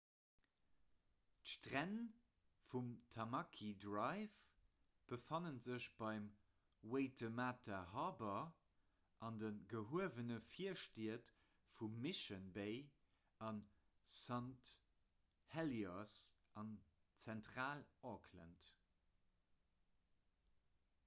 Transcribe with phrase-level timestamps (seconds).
[1.47, 1.97] d'stränn
[2.69, 4.37] vum tamaki drive
[5.11, 6.25] befanne sech beim
[6.93, 8.47] waitemata harbour
[9.29, 11.31] an de gehuewene virstied
[11.75, 12.81] vu mission bay
[13.51, 13.53] a
[14.17, 14.75] st
[15.53, 16.19] heliers
[16.63, 16.73] an
[17.29, 18.71] zentral-auckland